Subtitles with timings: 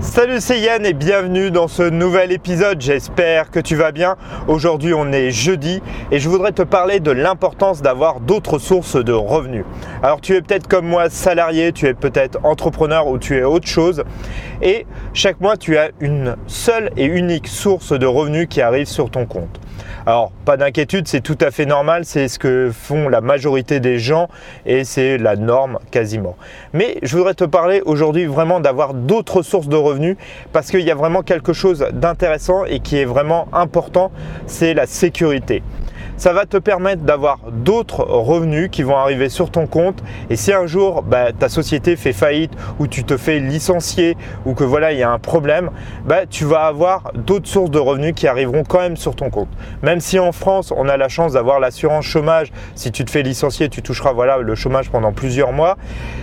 [0.00, 2.82] Salut, c'est Yann et bienvenue dans ce nouvel épisode.
[2.82, 4.16] J'espère que tu vas bien.
[4.46, 5.80] Aujourd'hui, on est jeudi
[6.12, 9.64] et je voudrais te parler de l'importance d'avoir d'autres sources de revenus.
[10.02, 13.66] Alors, tu es peut-être comme moi salarié, tu es peut-être entrepreneur ou tu es autre
[13.66, 14.04] chose
[14.60, 19.10] et chaque mois, tu as une seule et unique source de revenus qui arrive sur
[19.10, 19.60] ton compte.
[20.06, 23.98] Alors, pas d'inquiétude, c'est tout à fait normal, c'est ce que font la majorité des
[23.98, 24.28] gens
[24.64, 26.36] et c'est la norme quasiment.
[26.72, 30.16] Mais je voudrais te parler aujourd'hui vraiment d'avoir d'autres sources de revenus
[30.52, 34.10] parce qu'il y a vraiment quelque chose d'intéressant et qui est vraiment important,
[34.46, 35.62] c'est la sécurité
[36.16, 40.02] ça va te permettre d'avoir d'autres revenus qui vont arriver sur ton compte.
[40.30, 44.54] Et si un jour bah, ta société fait faillite ou tu te fais licencier ou
[44.54, 45.70] que voilà il y a un problème,
[46.04, 49.48] bah, tu vas avoir d'autres sources de revenus qui arriveront quand même sur ton compte.
[49.82, 53.22] Même si en France on a la chance d'avoir l'assurance chômage, si tu te fais
[53.22, 55.76] licencier, tu toucheras voilà le chômage pendant plusieurs mois.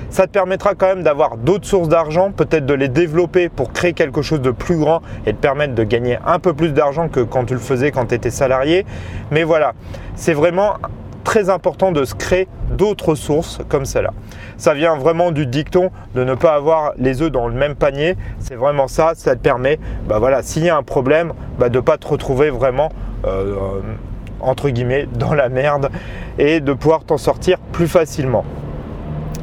[0.10, 3.94] Ça te permettra quand même d'avoir d'autres sources d'argent, peut-être de les développer pour créer
[3.94, 7.22] quelque chose de plus grand et te permettre de gagner un peu plus d'argent que
[7.22, 8.86] quand tu le faisais quand tu étais salarié.
[9.32, 9.74] Mais voilà,
[10.16, 10.76] c'est vraiment
[11.24, 14.14] très important de se créer d'autres sources comme celle-là.
[14.58, 18.16] Ça vient vraiment du dicton de ne pas avoir les œufs dans le même panier.
[18.40, 21.78] C'est vraiment ça, ça te permet, bah voilà, s'il y a un problème, bah de
[21.78, 22.92] ne pas te retrouver vraiment
[23.26, 23.82] euh,
[24.42, 25.90] entre guillemets dans la merde
[26.38, 28.44] et de pouvoir t'en sortir plus facilement.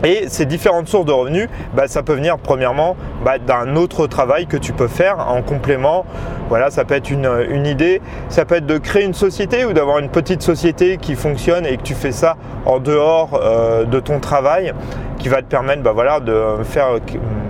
[0.05, 4.47] Et ces différentes sources de revenus, bah, ça peut venir premièrement bah, d'un autre travail
[4.47, 6.05] que tu peux faire en complément.
[6.49, 9.99] Voilà, ça peut être une, idée, ça peut être de créer une société ou d'avoir
[9.99, 14.19] une petite société qui fonctionne et que tu fais ça en dehors euh, de ton
[14.21, 14.73] travail,
[15.19, 16.99] qui va te permettre bah, voilà, de faire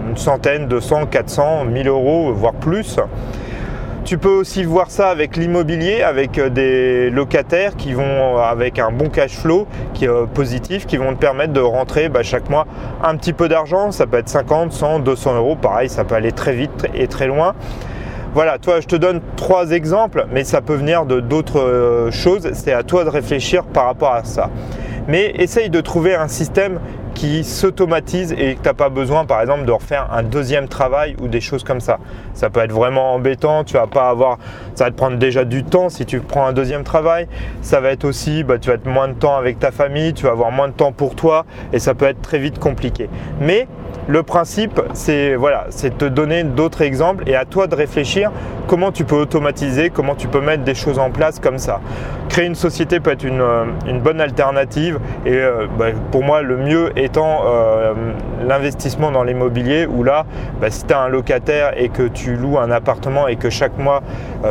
[0.09, 2.99] une centaine, 200, 400, 1000 euros, voire plus.
[4.11, 8.81] Tu peux aussi voir ça avec l'immobilier, avec euh, des locataires qui vont euh, avec
[8.81, 12.25] un bon cash flow qui est euh, positif, qui vont te permettre de rentrer bah,
[12.25, 12.67] chaque mois
[13.05, 13.93] un petit peu d'argent.
[13.93, 15.55] Ça peut être 50, 100, 200 euros.
[15.55, 17.55] Pareil, ça peut aller très vite et très loin.
[18.35, 22.51] Voilà, toi, je te donne trois exemples, mais ça peut venir de d'autres choses.
[22.53, 24.51] C'est à toi de réfléchir par rapport à ça.
[25.07, 26.81] Mais essaye de trouver un système
[27.21, 31.17] qui s'automatise et que tu n'as pas besoin par exemple de refaire un deuxième travail
[31.21, 31.99] ou des choses comme ça.
[32.33, 34.39] Ça peut être vraiment embêtant, tu vas pas avoir,
[34.75, 37.29] ça va te prendre déjà du temps si tu prends un deuxième travail.
[37.61, 40.25] Ça va être aussi, bah, tu vas être moins de temps avec ta famille, tu
[40.25, 41.45] vas avoir moins de temps pour toi
[41.75, 43.11] et ça peut être très vite compliqué.
[43.39, 43.69] Mais
[44.09, 48.33] le principe, c'est voilà, c'est te donner d'autres exemples et à toi de réfléchir
[48.71, 51.81] comment tu peux automatiser, comment tu peux mettre des choses en place comme ça.
[52.29, 53.65] Créer une société peut être une, euh,
[54.01, 57.95] bonne alternative et euh, bah, pour moi le mieux étant euh,
[58.47, 60.25] l'investissement dans l'immobilier où là,
[60.61, 63.77] bah, si tu as un locataire et que tu loues un appartement et que chaque
[63.77, 64.03] mois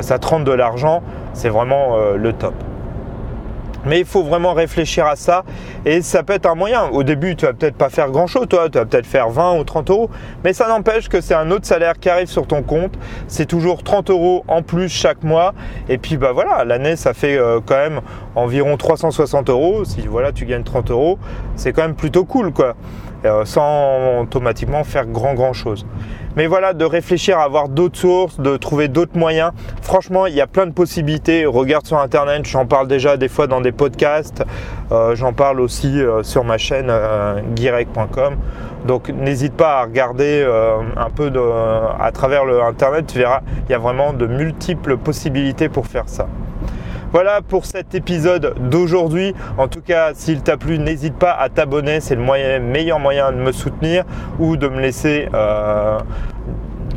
[0.01, 1.01] ça te rentre de l'argent,
[1.33, 2.53] c'est vraiment le top.
[3.85, 5.43] Mais il faut vraiment réfléchir à ça
[5.85, 6.89] et ça peut être un moyen.
[6.91, 9.63] Au début, tu vas peut-être pas faire grand-chose, toi, tu vas peut-être faire 20 ou
[9.63, 10.09] 30 euros,
[10.43, 12.93] mais ça n'empêche que c'est un autre salaire qui arrive sur ton compte.
[13.27, 15.53] C'est toujours 30 euros en plus chaque mois.
[15.87, 18.01] Et puis, bah voilà, l'année, ça fait euh, quand même
[18.35, 19.85] environ 360 euros.
[19.85, 21.17] Si voilà, tu gagnes 30 euros,
[21.55, 22.75] c'est quand même plutôt cool, quoi.
[23.25, 25.85] Euh, sans automatiquement faire grand grand chose.
[26.35, 29.51] Mais voilà, de réfléchir à avoir d'autres sources, de trouver d'autres moyens.
[29.81, 31.45] Franchement, il y a plein de possibilités.
[31.45, 34.43] Regarde sur internet, j'en parle déjà des fois dans des podcasts.
[34.91, 38.35] Euh, j'en parle aussi euh, sur ma chaîne euh, guirec.com.
[38.85, 40.47] Donc n'hésite pas à regarder
[40.95, 41.29] un peu
[41.99, 46.07] à travers le internet, tu verras, il y a vraiment de multiples possibilités pour faire
[46.07, 46.27] ça.
[47.11, 49.33] Voilà pour cet épisode d'aujourd'hui.
[49.57, 52.01] En tout cas, s'il t'a plu, n'hésite pas à t'abonner.
[52.01, 54.03] C'est le meilleur moyen de me soutenir
[54.37, 55.97] ou de me laisser euh,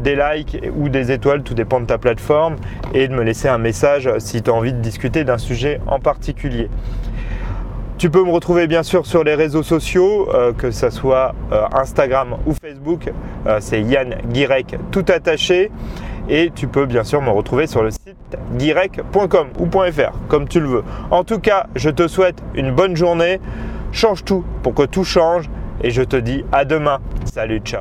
[0.00, 2.56] des likes ou des étoiles, tout dépend de ta plateforme,
[2.92, 5.98] et de me laisser un message si tu as envie de discuter d'un sujet en
[5.98, 6.68] particulier.
[7.96, 11.64] Tu peux me retrouver bien sûr sur les réseaux sociaux, euh, que ce soit euh,
[11.72, 13.10] Instagram ou Facebook.
[13.60, 15.70] c'est Yann Guirec tout attaché.
[16.28, 20.60] Et tu peux bien sûr me retrouver sur le site direct.com ou .fr, comme tu
[20.60, 20.84] le veux.
[21.10, 23.40] En tout cas, je te souhaite une bonne journée.
[23.92, 25.48] Change tout pour que tout change.
[25.82, 27.00] Et je te dis à demain.
[27.24, 27.80] Salut, ciao.